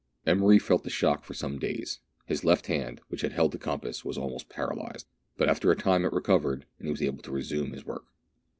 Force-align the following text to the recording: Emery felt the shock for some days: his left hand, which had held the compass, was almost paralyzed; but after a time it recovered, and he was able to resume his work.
Emery 0.25 0.57
felt 0.57 0.83
the 0.83 0.89
shock 0.89 1.23
for 1.23 1.35
some 1.35 1.59
days: 1.59 1.99
his 2.25 2.43
left 2.43 2.65
hand, 2.65 3.01
which 3.09 3.21
had 3.21 3.33
held 3.33 3.51
the 3.51 3.59
compass, 3.59 4.03
was 4.03 4.17
almost 4.17 4.49
paralyzed; 4.49 5.05
but 5.37 5.47
after 5.47 5.69
a 5.69 5.75
time 5.75 6.05
it 6.05 6.11
recovered, 6.11 6.65
and 6.79 6.87
he 6.87 6.91
was 6.91 7.03
able 7.03 7.21
to 7.21 7.29
resume 7.31 7.71
his 7.71 7.85
work. 7.85 8.05